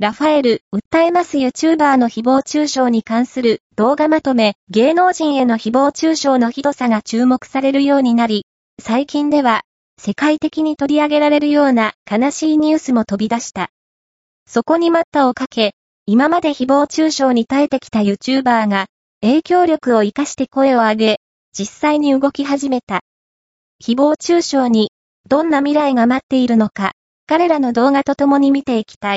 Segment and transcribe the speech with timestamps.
[0.00, 8.46] ラファエル、訴えます YouTuber の誹謗中傷に関する動画まとめ、芸能人への誹謗中傷のひどさが注目されるようになり、
[8.80, 9.62] 最近では、
[10.00, 13.70] 世界的に取り上げられるような悲しいニュースも飛び出した。
[14.46, 15.72] そこに待ったをかけ、
[16.06, 18.86] 今まで誹謗中傷に耐えてきた YouTuber が、
[19.20, 21.20] 影響力を活かして声を上げ、
[21.52, 23.00] 実際に動き始めた。
[23.84, 24.92] 誹謗中傷に、
[25.28, 26.92] どんな未来が待っているのか、
[27.26, 29.16] 彼らの動画と共に見ていきた